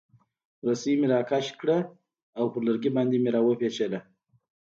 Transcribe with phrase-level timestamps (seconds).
[0.67, 1.77] رسۍ مې راکش کړه
[2.37, 3.99] او پر لرګي باندې مې را وپیچله.